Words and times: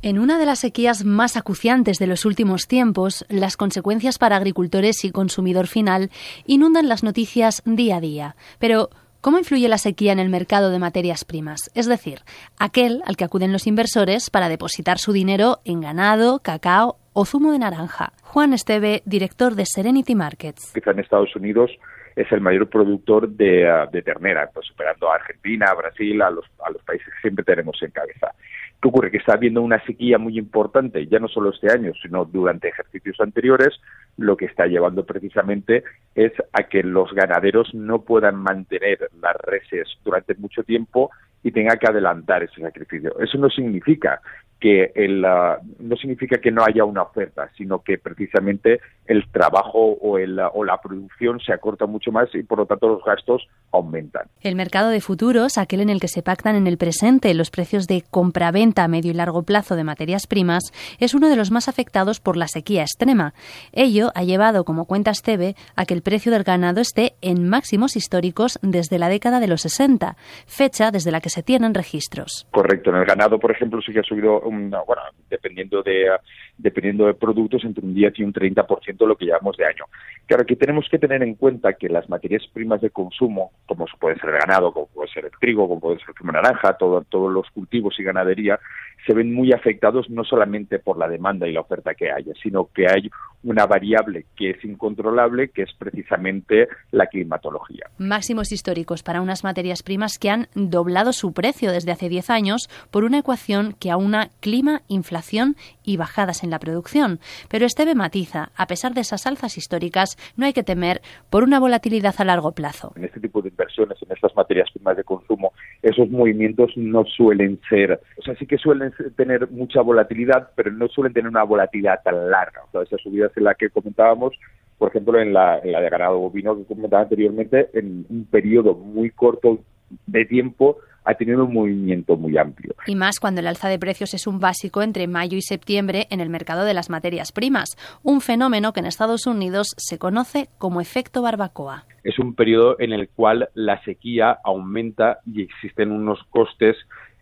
En 0.00 0.20
una 0.20 0.38
de 0.38 0.46
las 0.46 0.60
sequías 0.60 1.04
más 1.04 1.36
acuciantes 1.36 1.98
de 1.98 2.06
los 2.06 2.24
últimos 2.24 2.68
tiempos, 2.68 3.24
las 3.28 3.56
consecuencias 3.56 4.18
para 4.18 4.36
agricultores 4.36 5.04
y 5.04 5.10
consumidor 5.10 5.66
final 5.66 6.10
inundan 6.46 6.88
las 6.88 7.02
noticias 7.02 7.62
día 7.64 7.96
a 7.96 8.00
día. 8.00 8.36
Pero, 8.60 8.90
¿cómo 9.20 9.38
influye 9.38 9.68
la 9.68 9.78
sequía 9.78 10.12
en 10.12 10.20
el 10.20 10.28
mercado 10.28 10.70
de 10.70 10.78
materias 10.78 11.24
primas? 11.24 11.72
Es 11.74 11.86
decir, 11.86 12.20
aquel 12.58 13.02
al 13.06 13.16
que 13.16 13.24
acuden 13.24 13.52
los 13.52 13.66
inversores 13.66 14.30
para 14.30 14.48
depositar 14.48 14.98
su 14.98 15.12
dinero 15.12 15.58
en 15.64 15.80
ganado, 15.80 16.38
cacao 16.38 16.96
o 17.12 17.24
zumo 17.24 17.50
de 17.50 17.58
naranja. 17.58 18.12
Juan 18.22 18.52
Esteve, 18.52 19.02
director 19.04 19.56
de 19.56 19.66
Serenity 19.66 20.14
Markets. 20.14 20.72
En 20.76 21.00
Estados 21.00 21.34
Unidos 21.34 21.72
es 22.18 22.32
el 22.32 22.40
mayor 22.40 22.68
productor 22.68 23.28
de, 23.28 23.68
ah, 23.68 23.88
ternera, 24.04 24.50
pues 24.52 24.66
superando 24.66 25.08
a 25.08 25.14
Argentina, 25.14 25.66
a 25.66 25.74
Brasil, 25.74 26.20
a 26.20 26.30
los, 26.30 26.44
a 26.66 26.70
los 26.70 26.82
países 26.82 27.06
que 27.06 27.20
siempre 27.20 27.44
tenemos 27.44 27.80
en 27.80 27.92
cabeza. 27.92 28.34
¿Qué 28.82 28.88
ocurre? 28.88 29.12
Que 29.12 29.18
está 29.18 29.34
habiendo 29.34 29.62
una 29.62 29.80
sequía 29.84 30.18
muy 30.18 30.36
importante, 30.36 31.06
ya 31.06 31.20
no 31.20 31.28
solo 31.28 31.50
este 31.50 31.70
año, 31.72 31.92
sino 32.02 32.24
durante 32.24 32.68
ejercicios 32.68 33.20
anteriores, 33.20 33.80
lo 34.16 34.36
que 34.36 34.46
está 34.46 34.66
llevando 34.66 35.06
precisamente 35.06 35.84
es 36.16 36.32
a 36.52 36.64
que 36.64 36.82
los 36.82 37.12
ganaderos 37.12 37.72
no 37.72 38.02
puedan 38.02 38.34
mantener 38.34 39.08
las 39.20 39.36
reses 39.36 39.86
durante 40.04 40.34
mucho 40.34 40.64
tiempo 40.64 41.10
y 41.44 41.52
tenga 41.52 41.76
que 41.76 41.86
adelantar 41.86 42.42
ese 42.42 42.60
sacrificio. 42.60 43.16
Eso 43.20 43.38
no 43.38 43.48
significa 43.48 44.20
que 44.60 44.90
el, 44.94 45.22
no 45.22 45.96
significa 45.96 46.38
que 46.38 46.50
no 46.50 46.62
haya 46.64 46.84
una 46.84 47.02
oferta, 47.02 47.50
sino 47.56 47.80
que 47.80 47.98
precisamente 47.98 48.80
el 49.06 49.28
trabajo 49.30 49.96
o, 50.00 50.18
el, 50.18 50.38
o 50.38 50.64
la 50.64 50.80
producción 50.80 51.40
se 51.40 51.52
acorta 51.52 51.86
mucho 51.86 52.10
más 52.12 52.28
y 52.34 52.42
por 52.42 52.58
lo 52.58 52.66
tanto 52.66 52.88
los 52.88 53.04
gastos 53.04 53.46
aumentan. 53.72 54.26
El 54.42 54.56
mercado 54.56 54.90
de 54.90 55.00
futuros, 55.00 55.58
aquel 55.58 55.80
en 55.80 55.90
el 55.90 56.00
que 56.00 56.08
se 56.08 56.22
pactan 56.22 56.56
en 56.56 56.66
el 56.66 56.76
presente 56.76 57.32
los 57.34 57.50
precios 57.50 57.86
de 57.86 58.02
compra-venta 58.10 58.84
a 58.84 58.88
medio 58.88 59.10
y 59.10 59.14
largo 59.14 59.42
plazo 59.42 59.76
de 59.76 59.84
materias 59.84 60.26
primas, 60.26 60.72
es 60.98 61.14
uno 61.14 61.28
de 61.28 61.36
los 61.36 61.50
más 61.50 61.68
afectados 61.68 62.20
por 62.20 62.36
la 62.36 62.48
sequía 62.48 62.82
extrema. 62.82 63.34
Ello 63.72 64.10
ha 64.14 64.24
llevado, 64.24 64.64
como 64.64 64.86
cuenta 64.86 65.10
Esteve, 65.10 65.54
a 65.76 65.84
que 65.84 65.94
el 65.94 66.02
precio 66.02 66.32
del 66.32 66.42
ganado 66.42 66.80
esté 66.80 67.14
en 67.22 67.48
máximos 67.48 67.96
históricos 67.96 68.58
desde 68.62 68.98
la 68.98 69.08
década 69.08 69.40
de 69.40 69.48
los 69.48 69.62
60, 69.62 70.16
fecha 70.46 70.90
desde 70.90 71.10
la 71.10 71.20
que 71.20 71.30
se 71.30 71.42
tienen 71.42 71.74
registros. 71.74 72.46
Correcto, 72.50 72.90
en 72.90 72.96
el 72.96 73.04
ganado, 73.04 73.38
por 73.38 73.50
ejemplo, 73.50 73.80
sí 73.80 73.92
que 73.92 74.00
ha 74.00 74.04
subido 74.04 74.40
bueno, 74.50 75.02
dependiendo 75.28 75.82
de, 75.82 76.10
dependiendo 76.58 77.06
de 77.06 77.14
productos, 77.14 77.64
entre 77.64 77.84
un 77.84 77.94
10 77.94 78.18
y 78.18 78.24
un 78.24 78.32
30% 78.32 79.06
lo 79.06 79.16
que 79.16 79.26
llevamos 79.26 79.56
de 79.56 79.64
año. 79.64 79.84
Claro, 80.26 80.44
que 80.44 80.56
tenemos 80.56 80.86
que 80.90 80.98
tener 80.98 81.22
en 81.22 81.34
cuenta 81.34 81.72
que 81.74 81.88
las 81.88 82.08
materias 82.10 82.42
primas 82.52 82.80
de 82.80 82.90
consumo, 82.90 83.52
como 83.66 83.86
puede 83.98 84.18
ser 84.18 84.30
el 84.30 84.38
ganado, 84.38 84.72
como 84.72 84.86
puede 84.86 85.08
ser 85.08 85.24
el 85.24 85.30
trigo, 85.40 85.68
como 85.68 85.80
puede 85.80 85.98
ser 86.00 86.10
el 86.10 86.14
zumo 86.16 86.32
naranja, 86.32 86.74
todo, 86.74 87.02
todos 87.08 87.32
los 87.32 87.48
cultivos 87.50 87.94
y 87.98 88.02
ganadería, 88.02 88.58
se 89.06 89.14
ven 89.14 89.32
muy 89.32 89.52
afectados 89.52 90.10
no 90.10 90.24
solamente 90.24 90.78
por 90.78 90.98
la 90.98 91.08
demanda 91.08 91.46
y 91.46 91.52
la 91.52 91.60
oferta 91.60 91.94
que 91.94 92.10
haya, 92.10 92.32
sino 92.42 92.68
que 92.74 92.86
hay 92.86 93.08
una 93.42 93.66
variable 93.66 94.26
que 94.36 94.50
es 94.50 94.64
incontrolable, 94.64 95.50
que 95.50 95.62
es 95.62 95.70
precisamente 95.78 96.68
la 96.90 97.06
climatología. 97.06 97.86
Máximos 97.96 98.52
históricos 98.52 99.02
para 99.02 99.22
unas 99.22 99.44
materias 99.44 99.82
primas 99.82 100.18
que 100.18 100.30
han 100.30 100.48
doblado 100.54 101.12
su 101.12 101.32
precio 101.32 101.70
desde 101.72 101.92
hace 101.92 102.08
10 102.08 102.30
años 102.30 102.68
por 102.90 103.04
una 103.04 103.20
ecuación 103.20 103.74
que 103.78 103.90
aúna 103.90 104.30
clima, 104.40 104.82
inflación 104.88 105.56
y 105.84 105.96
bajadas 105.96 106.42
en 106.42 106.47
la 106.50 106.58
producción. 106.58 107.20
Pero 107.48 107.66
Esteve 107.66 107.94
matiza, 107.94 108.50
a 108.56 108.66
pesar 108.66 108.94
de 108.94 109.00
esas 109.00 109.26
alzas 109.26 109.56
históricas, 109.58 110.16
no 110.36 110.46
hay 110.46 110.52
que 110.52 110.62
temer 110.62 111.00
por 111.30 111.44
una 111.44 111.60
volatilidad 111.60 112.14
a 112.18 112.24
largo 112.24 112.52
plazo. 112.52 112.92
En 112.96 113.04
este 113.04 113.20
tipo 113.20 113.42
de 113.42 113.48
inversiones, 113.50 113.98
en 114.02 114.12
estas 114.12 114.34
materias 114.34 114.70
primas 114.72 114.96
de 114.96 115.04
consumo, 115.04 115.52
esos 115.82 116.10
movimientos 116.10 116.72
no 116.76 117.04
suelen 117.04 117.60
ser, 117.68 118.00
o 118.18 118.22
sea, 118.22 118.34
sí 118.36 118.46
que 118.46 118.58
suelen 118.58 118.92
tener 119.16 119.50
mucha 119.50 119.80
volatilidad, 119.80 120.50
pero 120.54 120.70
no 120.72 120.88
suelen 120.88 121.12
tener 121.12 121.28
una 121.28 121.44
volatilidad 121.44 122.02
tan 122.02 122.30
larga. 122.30 122.62
O 122.64 122.70
sea, 122.70 122.82
esas 122.82 123.00
subidas 123.00 123.32
en 123.36 123.44
las 123.44 123.56
que 123.56 123.70
comentábamos, 123.70 124.34
por 124.78 124.90
ejemplo, 124.90 125.20
en 125.20 125.32
la, 125.32 125.58
en 125.58 125.72
la 125.72 125.80
de 125.80 125.90
ganado 125.90 126.18
bovino 126.18 126.56
que 126.56 126.64
comentaba 126.64 127.02
anteriormente, 127.02 127.68
en 127.74 128.06
un 128.08 128.26
periodo 128.30 128.74
muy 128.74 129.10
corto 129.10 129.58
de 130.06 130.24
tiempo 130.24 130.78
ha 131.08 131.14
tenido 131.14 131.46
un 131.46 131.54
movimiento 131.54 132.18
muy 132.18 132.36
amplio. 132.36 132.74
Y 132.86 132.94
más 132.94 133.18
cuando 133.18 133.40
el 133.40 133.46
alza 133.46 133.68
de 133.68 133.78
precios 133.78 134.12
es 134.12 134.26
un 134.26 134.40
básico 134.40 134.82
entre 134.82 135.06
mayo 135.06 135.38
y 135.38 135.42
septiembre 135.42 136.06
en 136.10 136.20
el 136.20 136.28
mercado 136.28 136.66
de 136.66 136.74
las 136.74 136.90
materias 136.90 137.32
primas, 137.32 137.78
un 138.02 138.20
fenómeno 138.20 138.74
que 138.74 138.80
en 138.80 138.86
Estados 138.86 139.26
Unidos 139.26 139.68
se 139.78 139.98
conoce 139.98 140.50
como 140.58 140.82
efecto 140.82 141.22
barbacoa. 141.22 141.86
Es 142.04 142.18
un 142.18 142.34
periodo 142.34 142.76
en 142.78 142.92
el 142.92 143.08
cual 143.08 143.48
la 143.54 143.82
sequía 143.84 144.38
aumenta 144.44 145.20
y 145.24 145.40
existen 145.40 145.92
unos 145.92 146.22
costes 146.28 146.76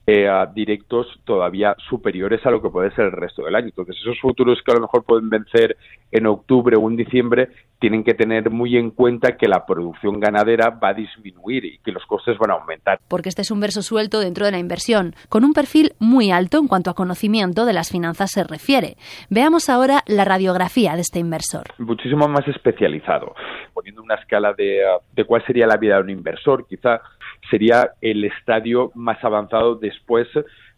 eh, 0.06 0.28
directos 0.55 1.06
todavía 1.25 1.75
superiores 1.89 2.44
a 2.47 2.50
lo 2.50 2.62
que 2.62 2.71
puede 2.71 2.94
ser 2.94 3.06
el 3.06 3.12
resto 3.12 3.44
del 3.44 3.56
año. 3.56 3.67
Entonces, 3.67 3.97
esos 4.00 4.21
futuros 4.21 4.62
que 4.65 4.71
a 4.71 4.77
lo 4.77 4.83
mejor 4.83 5.05
pueden 5.05 5.28
vencer 5.28 5.77
en 6.12 6.27
octubre 6.27 6.77
o 6.77 6.89
en 6.89 6.97
diciembre 6.97 7.49
tienen 7.78 8.05
que 8.05 8.15
tener 8.15 8.50
muy 8.50 8.77
en 8.77 8.91
cuenta 8.91 9.37
que 9.37 9.49
la 9.49 9.67
producción 9.67 10.21
ganadera 10.21 10.71
va 10.71 10.91
a 10.91 10.94
disminuir 10.94 11.65
y 11.65 11.78
que 11.78 11.93
los 11.93 12.05
costes 12.06 12.39
van 12.39 12.53
a 12.53 12.55
aumentar. 12.55 13.00
Porque 13.09 13.28
este 13.28 13.43
es 13.43 13.50
un 13.50 13.61
verso 13.61 13.83
suelto 13.83 14.21
dentro 14.21 14.47
de 14.47 14.53
la 14.53 14.59
inversión, 14.59 15.15
con 15.28 15.44
un 15.44 15.53
perfil 15.53 15.93
muy 15.99 16.31
alto 16.31 16.59
en 16.59 16.69
cuanto 16.69 16.91
a 16.91 16.94
conocimiento 16.94 17.67
de 17.67 17.73
las 17.73 17.91
finanzas 17.91 18.31
se 18.31 18.44
refiere. 18.44 18.97
Veamos 19.28 19.69
ahora 19.69 20.03
la 20.06 20.25
radiografía 20.25 20.94
de 20.94 21.00
este 21.00 21.19
inversor. 21.19 21.65
Muchísimo 21.78 22.28
más 22.28 22.47
especializado, 22.49 23.34
poniendo 23.75 24.03
una 24.03 24.15
escala 24.15 24.55
de, 24.56 24.81
de 25.15 25.25
cuál 25.25 25.44
sería 25.47 25.67
la 25.67 25.77
vida 25.77 25.97
de 25.97 26.03
un 26.03 26.11
inversor, 26.11 26.67
quizá 26.67 27.03
sería 27.50 27.92
el 28.00 28.24
estadio 28.24 28.90
más 28.94 29.22
avanzado 29.24 29.76
después 29.76 30.28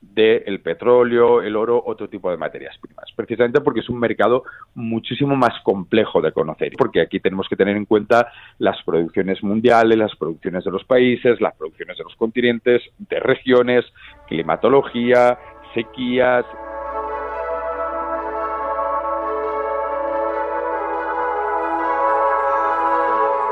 del 0.01 0.61
petróleo, 0.61 1.43
el 1.43 1.57
oro, 1.57 1.83
otro 1.85 2.09
tipo 2.09 2.31
de 2.31 2.37
materias 2.37 2.77
primas. 2.79 3.07
Precisamente 3.17 3.61
porque 3.61 3.81
es 3.81 3.89
un 3.89 3.99
mercado 3.99 4.45
muchísimo 4.75 5.35
más 5.35 5.61
complejo 5.65 6.21
de 6.21 6.33
conocer, 6.33 6.73
porque 6.79 7.01
aquí 7.01 7.19
tenemos 7.21 7.49
que 7.49 7.57
tener 7.57 7.77
en 7.77 7.85
cuenta 7.85 8.31
las 8.59 8.81
producciones 8.85 9.43
mundiales, 9.43 9.99
las 9.99 10.15
producciones 10.17 10.65
de 10.65 10.71
los 10.71 10.85
países, 10.85 11.41
las 11.41 11.55
producciones 11.57 11.99
de 11.99 12.05
los 12.05 12.15
continentes, 12.15 12.83
de 12.99 13.21
regiones, 13.21 13.85
climatología, 14.29 15.39
sequías, 15.75 16.45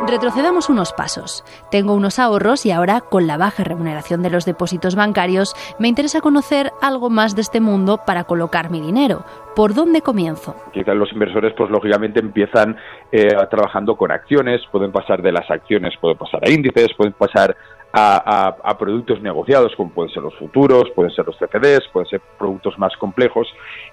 Retrocedamos 0.08 0.68
unos 0.68 0.92
pasos. 0.92 1.44
Tengo 1.68 1.92
unos 1.92 2.20
ahorros 2.20 2.64
y 2.64 2.70
ahora, 2.70 3.00
con 3.00 3.26
la 3.26 3.36
baja 3.36 3.64
remuneración 3.64 4.22
de 4.22 4.30
los 4.30 4.44
depósitos 4.44 4.94
bancarios, 4.94 5.54
me 5.80 5.88
interesa 5.88 6.20
conocer 6.20 6.70
algo 6.80 7.10
más 7.10 7.34
de 7.34 7.42
este 7.42 7.60
mundo 7.60 7.98
para 8.06 8.22
colocar 8.22 8.70
mi 8.70 8.80
dinero. 8.80 9.24
¿Por 9.56 9.74
dónde 9.74 10.02
comienzo? 10.02 10.54
Los 10.74 11.12
inversores, 11.12 11.54
pues 11.56 11.70
lógicamente 11.70 12.20
empiezan 12.20 12.76
eh, 13.10 13.28
trabajando 13.50 13.96
con 13.96 14.12
acciones, 14.12 14.60
pueden 14.70 14.92
pasar 14.92 15.22
de 15.22 15.32
las 15.32 15.50
acciones, 15.50 15.94
pueden 16.00 16.18
pasar 16.18 16.44
a 16.44 16.50
índices, 16.50 16.88
pueden 16.96 17.14
pasar 17.14 17.56
a, 17.92 18.76
productos 18.78 19.22
negociados, 19.22 19.74
como 19.76 19.90
pueden 19.90 20.12
ser 20.12 20.22
los 20.22 20.34
futuros, 20.36 20.90
pueden 20.94 21.12
ser 21.12 21.26
los 21.26 21.36
CFDs, 21.36 21.88
pueden 21.92 22.08
ser 22.08 22.20
productos 22.38 22.78
más 22.78 22.96
complejos. 22.96 23.48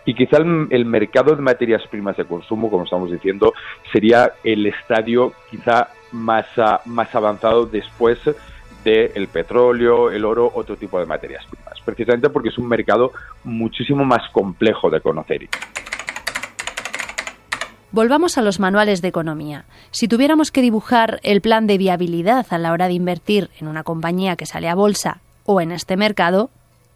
Y 0.06 0.14
quizá 0.14 0.38
el, 0.38 0.86
mercado 0.86 1.36
de 1.36 1.42
materias 1.42 1.82
primas 1.90 2.18
de 2.18 2.26
consumo, 2.26 2.70
como 2.70 2.84
estamos 2.84 3.12
diciendo, 3.12 3.54
sería 3.92 4.34
el 4.44 4.66
estadio 4.66 5.34
quizá 5.50 5.90
más, 6.12 6.46
más 6.86 7.14
avanzado 7.16 7.66
después 7.66 8.20
del 8.84 9.28
petróleo, 9.28 10.12
el 10.12 10.26
oro, 10.26 10.52
otro 10.54 10.76
tipo 10.76 11.00
de 11.00 11.06
materias 11.06 11.46
primas. 11.46 11.80
Precisamente 11.86 12.30
porque 12.30 12.50
es 12.50 12.58
un 12.58 12.68
mercado 12.68 13.12
muchísimo 13.44 14.04
más 14.04 14.30
complejo 14.32 14.90
de 14.90 15.00
conocer. 15.00 15.48
Volvamos 17.94 18.40
a 18.40 18.42
los 18.42 18.60
manuales 18.60 19.04
de 19.04 19.10
economía. 19.10 19.66
Si 19.92 20.08
tuviéramos 20.08 20.50
que 20.50 20.64
dibujar 20.64 21.20
el 21.22 21.42
plan 21.42 21.68
de 21.68 21.78
viabilidad 21.78 22.48
a 22.50 22.58
la 22.58 22.72
hora 22.72 22.88
de 22.88 22.96
invertir 22.96 23.50
en 23.62 23.68
una 23.68 23.84
compañía 23.84 24.36
que 24.36 24.48
sale 24.48 24.68
a 24.68 24.74
bolsa 24.74 25.22
o 25.46 25.62
en 25.62 25.72
este 25.72 25.96
mercado, 25.96 26.50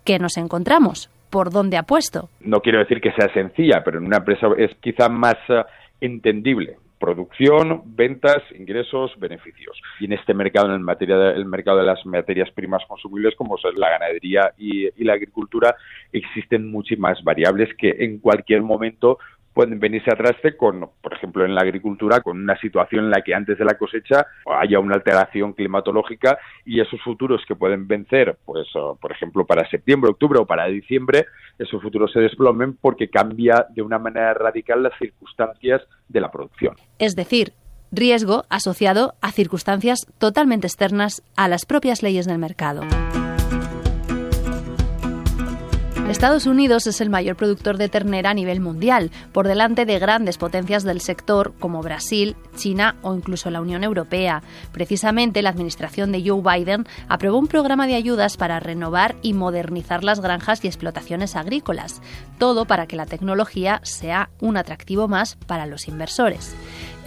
¿qué 0.06 0.18
nos 0.18 0.38
encontramos? 0.38 1.12
¿Por 1.30 1.52
dónde 1.52 1.78
apuesto? 1.78 2.30
No 2.40 2.62
quiero 2.62 2.80
decir 2.80 3.00
que 3.00 3.12
sea 3.12 3.31
sencilla, 3.31 3.83
pero 3.86 4.00
en 4.00 4.07
una 4.07 4.18
empresa 4.18 4.48
es 4.57 4.71
quizá 4.81 5.07
más 5.07 5.36
eh, 5.50 5.62
entendible 6.01 6.77
producción, 7.00 7.83
ventas, 7.86 8.42
ingresos, 8.57 9.12
beneficios. 9.19 9.80
Y 10.00 10.06
en 10.06 10.13
este 10.13 10.33
mercado, 10.33 10.69
en 10.69 10.74
el, 10.74 10.80
materia 10.80 11.30
el 11.30 11.45
mercado 11.45 11.77
de 11.77 11.86
las 11.86 12.04
materias 12.07 12.50
primas 12.50 12.83
consumibles, 12.88 13.36
como 13.36 13.56
son 13.60 13.75
la 13.75 13.92
ganadería 13.92 14.51
y, 14.57 14.88
y, 14.88 15.04
la 15.04 15.13
agricultura, 15.13 15.75
existen 16.12 16.71
muchísimas 16.71 17.24
variables 17.24 17.69
que 17.77 17.98
en 18.00 18.18
cualquier 18.18 18.63
momento 18.63 19.19
pueden 19.57 19.80
venirse 19.80 20.12
a 20.12 20.15
traste 20.15 20.56
con, 20.56 20.88
por 21.01 21.13
ejemplo, 21.15 21.44
en 21.44 21.56
la 21.56 21.62
agricultura, 21.62 22.21
con 22.21 22.39
una 22.39 22.56
situación 22.59 23.06
en 23.06 23.09
la 23.09 23.24
que 23.24 23.33
antes 23.33 23.57
de 23.57 23.65
la 23.65 23.75
cosecha 23.75 24.27
haya 24.45 24.80
una 24.80 24.94
alteración 24.94 25.54
climatológica 25.54 26.38
y 26.63 26.80
esos 26.80 27.01
futuros 27.01 27.42
que 27.48 27.56
pueden 27.56 27.88
vencer, 27.88 28.38
pues, 28.45 28.68
por 29.01 29.12
ejemplo, 29.12 29.48
para 29.48 29.68
septiembre, 29.68 30.12
octubre 30.12 30.38
o 30.39 30.45
para 30.45 30.68
diciembre, 30.68 31.25
esos 31.57 31.81
futuros 31.81 32.12
se 32.13 32.19
desplomen 32.19 32.77
porque 32.80 33.09
cambia 33.09 33.65
de 33.74 33.81
una 33.81 33.98
manera 33.98 34.36
radical 34.36 34.83
las 34.83 34.94
circunstancias 35.00 35.81
de 36.07 36.21
la 36.21 36.30
producción. 36.30 36.75
Es 37.00 37.15
decir, 37.15 37.54
riesgo 37.92 38.44
asociado 38.50 39.15
a 39.21 39.31
circunstancias 39.31 40.06
totalmente 40.19 40.68
externas 40.68 41.24
a 41.36 41.48
las 41.48 41.65
propias 41.65 42.04
leyes 42.04 42.27
del 42.27 42.38
mercado. 42.38 42.83
Estados 46.09 46.45
Unidos 46.45 46.88
es 46.88 47.01
el 47.01 47.09
mayor 47.09 47.36
productor 47.36 47.77
de 47.77 47.89
ternera 47.89 48.30
a 48.30 48.33
nivel 48.33 48.62
mundial, 48.62 49.12
por 49.33 49.45
delante 49.45 49.86
de 49.86 50.00
grandes 50.00 50.38
potencias 50.38 50.83
del 50.83 51.01
sector 51.01 51.54
como 51.59 51.81
Brasil, 51.81 52.38
China 52.56 52.95
o 53.01 53.13
incluso 53.13 53.51
la 53.51 53.59
Unión 53.59 53.83
Europea. 53.83 54.42
Precisamente 54.71 55.42
la 55.42 55.50
administración 55.50 56.13
de 56.13 56.24
Joe 56.25 56.42
Biden 56.42 56.88
aprobó 57.09 57.38
un 57.38 57.48
programa 57.48 57.88
de 57.88 57.95
ayudas 57.95 58.38
para 58.38 58.62
renovar 58.62 59.18
y 59.21 59.33
modernizar 59.33 60.06
las 60.06 60.21
granjas 60.21 60.63
y 60.63 60.68
explotaciones 60.68 61.36
agrícolas, 61.36 62.01
todo 62.39 62.63
para 62.63 62.88
que 62.88 62.95
la 62.95 63.06
tecnología 63.06 63.81
sea 63.83 64.30
un 64.39 64.56
atractivo 64.56 65.09
más 65.09 65.36
para 65.45 65.65
los 65.65 65.89
inversores. 65.89 66.56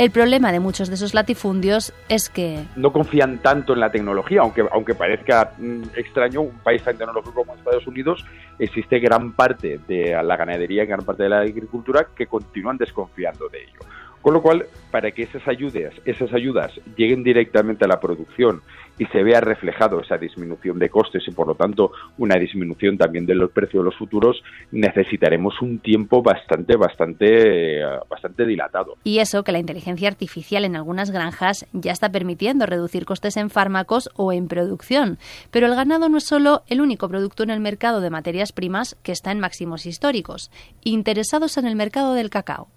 El 0.00 0.10
problema 0.10 0.50
de 0.50 0.60
muchos 0.60 0.88
de 0.88 0.94
esos 0.94 1.12
latifundios 1.12 1.92
es 2.08 2.30
que... 2.30 2.64
No 2.74 2.90
confían 2.90 3.36
tanto 3.42 3.74
en 3.74 3.80
la 3.80 3.92
tecnología, 3.92 4.40
aunque, 4.40 4.64
aunque 4.72 4.94
parezca 4.94 5.52
mm, 5.58 5.82
extraño, 5.94 6.40
un 6.40 6.58
país 6.60 6.82
tan 6.82 6.96
tecnológico 6.96 7.34
como 7.44 7.54
Estados 7.54 7.86
Unidos, 7.86 8.24
existe 8.58 8.98
gran 8.98 9.32
parte 9.32 9.78
de 9.86 10.18
la 10.22 10.38
ganadería, 10.38 10.86
gran 10.86 11.04
parte 11.04 11.24
de 11.24 11.28
la 11.28 11.40
agricultura 11.40 12.06
que 12.16 12.26
continúan 12.26 12.78
desconfiando 12.78 13.50
de 13.50 13.58
ello. 13.62 13.80
Con 14.22 14.34
lo 14.34 14.42
cual, 14.42 14.66
para 14.90 15.12
que 15.12 15.22
esas 15.22 15.46
ayudas, 15.48 15.94
esas 16.04 16.32
ayudas 16.34 16.72
lleguen 16.96 17.22
directamente 17.22 17.84
a 17.84 17.88
la 17.88 18.00
producción 18.00 18.62
y 18.98 19.06
se 19.06 19.22
vea 19.22 19.40
reflejado 19.40 20.00
esa 20.00 20.18
disminución 20.18 20.78
de 20.78 20.90
costes 20.90 21.26
y 21.26 21.30
por 21.30 21.46
lo 21.46 21.54
tanto 21.54 21.92
una 22.18 22.36
disminución 22.36 22.98
también 22.98 23.24
de 23.24 23.34
los 23.34 23.50
precios 23.50 23.82
de 23.82 23.86
los 23.86 23.96
futuros, 23.96 24.42
necesitaremos 24.72 25.62
un 25.62 25.78
tiempo 25.78 26.22
bastante, 26.22 26.76
bastante, 26.76 27.80
bastante 28.10 28.44
dilatado. 28.44 28.96
Y 29.02 29.20
eso 29.20 29.42
que 29.42 29.52
la 29.52 29.58
inteligencia 29.58 30.08
artificial 30.08 30.66
en 30.66 30.76
algunas 30.76 31.10
granjas 31.10 31.66
ya 31.72 31.92
está 31.92 32.12
permitiendo 32.12 32.66
reducir 32.66 33.06
costes 33.06 33.38
en 33.38 33.48
fármacos 33.48 34.10
o 34.16 34.34
en 34.34 34.48
producción. 34.48 35.18
Pero 35.50 35.66
el 35.66 35.74
ganado 35.74 36.10
no 36.10 36.18
es 36.18 36.24
solo 36.24 36.62
el 36.68 36.82
único 36.82 37.08
producto 37.08 37.42
en 37.42 37.50
el 37.50 37.60
mercado 37.60 38.02
de 38.02 38.10
materias 38.10 38.52
primas 38.52 38.98
que 39.02 39.12
está 39.12 39.32
en 39.32 39.40
máximos 39.40 39.86
históricos. 39.86 40.50
Interesados 40.84 41.56
en 41.56 41.66
el 41.66 41.74
mercado 41.74 42.12
del 42.12 42.28
cacao 42.28 42.68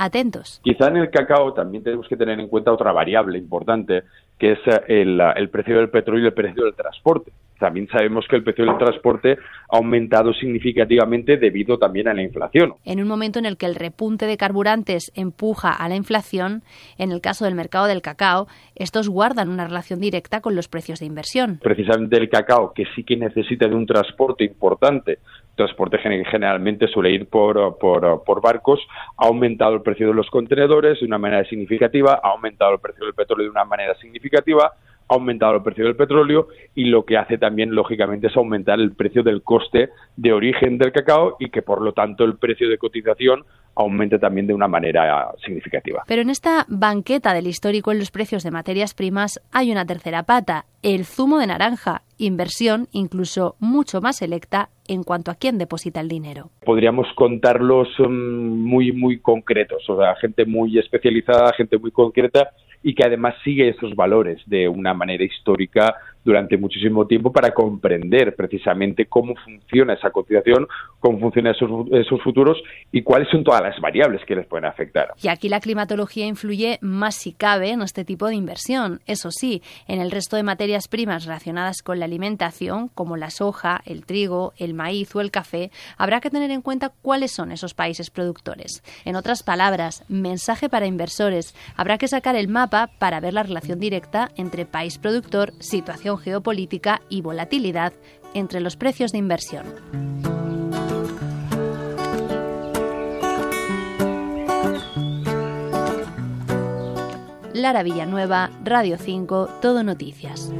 atentos. 0.00 0.60
Quizá 0.64 0.88
en 0.88 0.96
el 0.96 1.10
cacao 1.10 1.52
también 1.52 1.84
tenemos 1.84 2.08
que 2.08 2.16
tener 2.16 2.40
en 2.40 2.48
cuenta 2.48 2.72
otra 2.72 2.90
variable 2.90 3.36
importante, 3.38 4.04
que 4.38 4.52
es 4.52 4.58
el, 4.88 5.20
el 5.20 5.50
precio 5.50 5.76
del 5.76 5.90
petróleo 5.90 6.24
y 6.24 6.28
el 6.28 6.32
precio 6.32 6.64
del 6.64 6.74
transporte. 6.74 7.30
También 7.60 7.86
sabemos 7.88 8.26
que 8.28 8.36
el 8.36 8.42
precio 8.42 8.64
del 8.64 8.78
transporte 8.78 9.38
ha 9.70 9.76
aumentado 9.76 10.32
significativamente 10.32 11.36
debido 11.36 11.78
también 11.78 12.08
a 12.08 12.14
la 12.14 12.22
inflación. 12.22 12.74
En 12.84 13.00
un 13.00 13.06
momento 13.06 13.38
en 13.38 13.44
el 13.44 13.58
que 13.58 13.66
el 13.66 13.74
repunte 13.74 14.26
de 14.26 14.38
carburantes 14.38 15.12
empuja 15.14 15.70
a 15.70 15.88
la 15.88 15.94
inflación, 15.94 16.62
en 16.98 17.12
el 17.12 17.20
caso 17.20 17.44
del 17.44 17.54
mercado 17.54 17.86
del 17.86 18.00
cacao, 18.00 18.48
estos 18.74 19.08
guardan 19.10 19.50
una 19.50 19.66
relación 19.66 20.00
directa 20.00 20.40
con 20.40 20.56
los 20.56 20.68
precios 20.68 21.00
de 21.00 21.06
inversión. 21.06 21.60
Precisamente 21.62 22.16
el 22.16 22.30
cacao, 22.30 22.72
que 22.72 22.86
sí 22.96 23.04
que 23.04 23.16
necesita 23.16 23.68
de 23.68 23.74
un 23.74 23.84
transporte 23.84 24.42
importante, 24.44 25.18
transporte 25.54 25.98
generalmente 25.98 26.88
suele 26.88 27.10
ir 27.10 27.26
por, 27.26 27.76
por, 27.78 28.24
por 28.24 28.40
barcos, 28.40 28.80
ha 29.18 29.26
aumentado 29.26 29.74
el 29.74 29.82
precio 29.82 30.06
de 30.08 30.14
los 30.14 30.30
contenedores 30.30 31.00
de 31.00 31.06
una 31.06 31.18
manera 31.18 31.44
significativa, 31.44 32.18
ha 32.22 32.30
aumentado 32.30 32.72
el 32.72 32.80
precio 32.80 33.04
del 33.04 33.14
petróleo 33.14 33.44
de 33.44 33.50
una 33.50 33.64
manera 33.64 33.94
significativa, 33.96 34.72
ha 35.10 35.14
aumentado 35.14 35.56
el 35.56 35.62
precio 35.62 35.84
del 35.84 35.96
petróleo 35.96 36.48
y 36.74 36.84
lo 36.84 37.04
que 37.04 37.16
hace 37.16 37.36
también, 37.36 37.74
lógicamente, 37.74 38.28
es 38.28 38.36
aumentar 38.36 38.78
el 38.78 38.92
precio 38.92 39.24
del 39.24 39.42
coste 39.42 39.90
de 40.16 40.32
origen 40.32 40.78
del 40.78 40.92
cacao 40.92 41.36
y 41.40 41.50
que, 41.50 41.62
por 41.62 41.82
lo 41.82 41.92
tanto, 41.92 42.24
el 42.24 42.36
precio 42.36 42.68
de 42.68 42.78
cotización 42.78 43.44
aumente 43.74 44.18
también 44.18 44.46
de 44.46 44.54
una 44.54 44.68
manera 44.68 45.32
significativa. 45.44 46.04
Pero 46.06 46.22
en 46.22 46.30
esta 46.30 46.64
banqueta 46.68 47.34
del 47.34 47.46
histórico 47.46 47.92
en 47.92 47.98
los 47.98 48.10
precios 48.10 48.42
de 48.42 48.50
materias 48.50 48.94
primas 48.94 49.40
hay 49.52 49.72
una 49.72 49.84
tercera 49.84 50.22
pata, 50.22 50.66
el 50.82 51.04
zumo 51.04 51.38
de 51.38 51.46
naranja, 51.48 52.02
inversión 52.18 52.86
incluso 52.92 53.56
mucho 53.58 54.00
más 54.00 54.18
selecta 54.18 54.68
en 54.86 55.02
cuanto 55.02 55.30
a 55.30 55.34
quién 55.34 55.58
deposita 55.58 56.00
el 56.00 56.08
dinero. 56.08 56.50
Podríamos 56.64 57.06
contarlos 57.16 57.88
mm, 57.98 58.08
muy, 58.08 58.92
muy 58.92 59.18
concretos, 59.20 59.88
o 59.88 59.98
sea, 59.98 60.14
gente 60.16 60.44
muy 60.44 60.78
especializada, 60.78 61.52
gente 61.54 61.78
muy 61.78 61.90
concreta 61.90 62.50
y 62.82 62.94
que 62.94 63.04
además 63.04 63.34
sigue 63.44 63.68
esos 63.68 63.94
valores 63.94 64.40
de 64.46 64.68
una 64.68 64.94
manera 64.94 65.24
histórica 65.24 65.96
durante 66.24 66.56
muchísimo 66.56 67.06
tiempo 67.06 67.32
para 67.32 67.52
comprender 67.52 68.34
precisamente 68.36 69.06
cómo 69.06 69.34
funciona 69.36 69.94
esa 69.94 70.10
cotización, 70.10 70.66
cómo 70.98 71.18
funcionan 71.18 71.54
esos, 71.54 72.22
futuros 72.22 72.58
y 72.92 73.02
cuáles 73.02 73.28
son 73.30 73.42
todas 73.44 73.62
las 73.62 73.80
variables 73.80 74.22
que 74.26 74.34
les 74.34 74.46
pueden 74.46 74.66
afectar. 74.66 75.14
Y 75.22 75.28
aquí 75.28 75.48
la 75.48 75.60
climatología 75.60 76.26
influye 76.26 76.78
más 76.82 77.14
si 77.14 77.32
cabe 77.32 77.70
en 77.70 77.82
este 77.82 78.04
tipo 78.04 78.26
de 78.28 78.34
inversión. 78.34 79.00
Eso 79.06 79.30
sí, 79.30 79.62
en 79.88 80.00
el 80.00 80.10
resto 80.10 80.36
de 80.36 80.42
materias 80.42 80.88
primas 80.88 81.24
relacionadas 81.24 81.82
con 81.82 81.98
la 81.98 82.04
alimentación, 82.04 82.88
como 82.88 83.16
la 83.16 83.30
soja, 83.30 83.80
el 83.86 84.04
trigo, 84.04 84.52
el 84.58 84.74
maíz 84.74 85.14
o 85.14 85.20
el 85.20 85.30
café, 85.30 85.70
habrá 85.96 86.20
que 86.20 86.30
tener 86.30 86.50
en 86.50 86.62
cuenta 86.62 86.92
cuáles 87.02 87.32
son 87.32 87.52
esos 87.52 87.74
países 87.74 88.10
productores. 88.10 88.82
En 89.04 89.16
otras 89.16 89.42
palabras, 89.42 90.04
mensaje 90.08 90.68
para 90.68 90.86
inversores, 90.86 91.54
habrá 91.76 91.98
que 91.98 92.08
sacar 92.08 92.36
el 92.36 92.48
mapa 92.48 92.90
para 92.98 93.20
ver 93.20 93.34
la 93.34 93.42
relación 93.42 93.80
directa 93.80 94.30
entre 94.36 94.66
país 94.66 94.98
productor, 94.98 95.52
situación 95.60 96.09
geopolítica 96.16 97.02
y 97.08 97.22
volatilidad 97.22 97.92
entre 98.34 98.60
los 98.60 98.76
precios 98.76 99.12
de 99.12 99.18
inversión. 99.18 99.66
Lara 107.52 107.82
Villanueva, 107.82 108.50
Radio 108.64 108.96
5, 108.96 109.58
Todo 109.60 109.82
Noticias. 109.82 110.50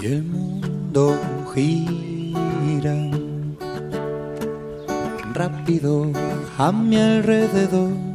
Y 0.00 0.06
el 0.06 0.24
mundo 0.24 1.16
gira 1.54 2.96
rápido 5.32 6.10
a 6.58 6.72
mi 6.72 6.98
alrededor 6.98 8.11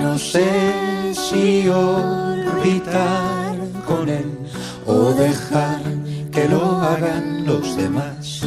no 0.00 0.18
sé 0.18 1.14
si 1.14 1.68
orbitar 1.68 3.54
con 3.86 4.08
él 4.08 4.30
o 4.86 5.12
dejar 5.12 5.82
que 6.32 6.48
lo 6.48 6.80
hagan 6.80 7.44
los 7.44 7.76
demás. 7.76 8.40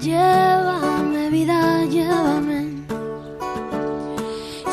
Llévame 0.00 1.30
vida, 1.30 1.84
llévame, 1.86 2.84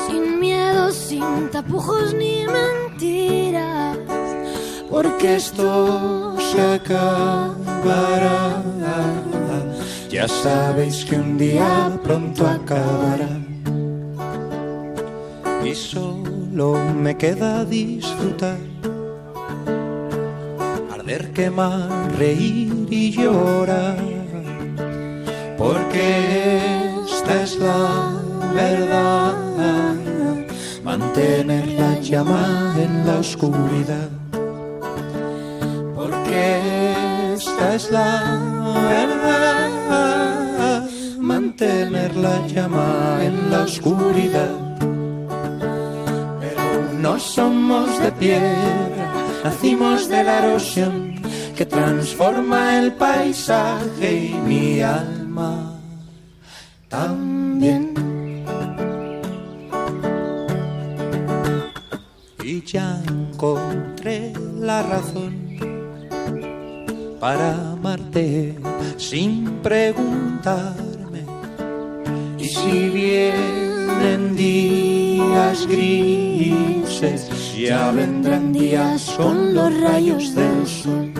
sin 0.06 0.40
miedo, 0.40 0.92
sin 0.92 1.50
tapujos 1.50 2.14
ni 2.14 2.46
mentiras, 2.46 3.98
porque 4.90 5.38
esto 5.38 6.36
se 6.38 6.62
acabará. 6.62 8.62
Ya 10.09 10.28
sabéis 10.28 11.06
que 11.06 11.16
un 11.16 11.38
día 11.38 11.97
pronto 12.04 12.45
acabará 12.45 13.41
y 15.71 15.75
solo 15.75 16.78
me 16.95 17.16
queda 17.16 17.63
disfrutar. 17.63 18.57
Arder, 20.92 21.31
quemar, 21.31 21.90
reír 22.18 22.87
y 22.90 23.11
llorar, 23.11 23.97
porque 25.57 26.59
esta 27.06 27.44
es 27.44 27.57
la 27.57 28.19
verdad. 28.54 29.35
Mantener 30.83 31.68
la 31.80 31.99
llama 31.99 32.75
en 32.78 33.07
la 33.07 33.19
oscuridad, 33.19 34.09
porque 35.95 37.33
esta 37.33 37.75
es 37.75 37.90
la 37.92 38.11
verdad. 38.90 39.69
Mantener 41.18 42.16
la 42.18 42.45
llama 42.47 43.19
en 43.21 43.49
la 43.51 43.61
oscuridad 43.63 44.60
no 47.11 47.19
somos 47.19 47.99
de 48.01 48.09
piedra, 48.13 49.11
nacimos 49.44 50.07
de 50.07 50.23
la 50.23 50.47
erosión 50.47 51.15
que 51.57 51.65
transforma 51.65 52.80
el 52.80 52.94
paisaje 52.94 54.30
y 54.30 54.33
mi 54.47 54.81
alma 54.81 55.77
también. 56.87 57.94
Y 62.41 62.63
ya 62.63 63.03
encontré 63.06 64.31
la 64.61 64.81
razón 64.83 65.33
para 67.19 67.71
amarte 67.73 68.56
sin 68.95 69.59
preguntarme. 69.61 71.25
Y 72.39 72.45
si 72.45 72.89
vienen 72.89 74.37
días 74.37 75.01
días 75.21 75.68
grises, 75.68 77.21
ya 77.57 77.92
vendrán 77.92 78.54
días 78.54 79.13
con 79.18 79.54
los 79.54 79.69
rayos 79.81 80.33
del 80.35 80.68
sol. 80.68 81.11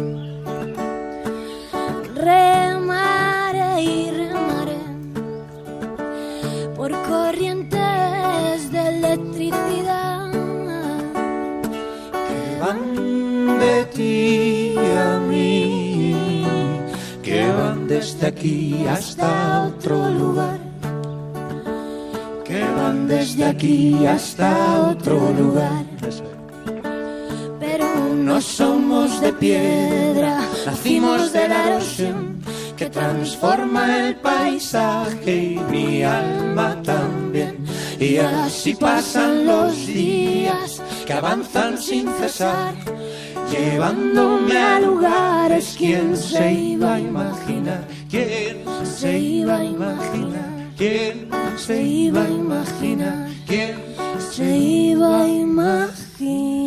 Remaré 2.16 3.82
y 3.82 4.12
remaré 4.12 4.82
por 6.76 6.92
corrientes 7.04 8.72
de 8.72 8.82
electricidad 8.98 10.32
que 12.28 12.60
van 12.62 13.60
de 13.60 13.86
ti 13.96 14.76
a 15.10 15.20
mí, 15.20 16.16
que 17.22 17.52
van 17.52 17.88
desde 17.88 18.28
aquí 18.28 18.86
hasta 18.88 19.68
otro 19.68 20.10
lugar. 20.10 20.61
Desde 23.12 23.44
aquí 23.44 24.06
hasta 24.06 24.90
otro 24.92 25.34
lugar. 25.34 25.84
Pero 27.60 27.86
no 28.16 28.40
somos 28.40 29.20
de 29.20 29.34
piedra, 29.34 30.40
nacimos 30.66 31.34
de 31.34 31.50
la 31.50 31.68
erosión 31.72 32.42
que 32.78 32.90
transforma 32.90 33.98
el 33.98 34.16
paisaje 34.16 35.36
y 35.36 35.60
mi 35.70 36.04
alma 36.04 36.82
también. 36.84 37.58
Y 38.00 38.16
así 38.16 38.76
pasan 38.76 39.46
los 39.46 39.88
días 39.88 40.82
que 41.06 41.12
avanzan 41.12 41.78
sin 41.78 42.08
cesar, 42.14 42.74
llevándome 43.52 44.58
a 44.58 44.80
lugares. 44.80 45.76
¿Quién 45.78 46.16
se 46.16 46.54
iba 46.54 46.96
a 46.96 47.00
imaginar? 47.02 47.86
¿Quién 48.10 48.64
se 48.86 49.20
iba 49.20 49.58
a 49.58 49.66
imaginar? 49.66 50.72
¿Quién 50.78 51.31
se 51.58 51.84
iba 51.84 52.24
a 52.24 52.30
imaginar? 52.30 53.30
¿Quién 53.46 53.76
se 54.20 54.58
iba 54.58 55.22
a 55.22 55.28
imaginar? 55.28 56.61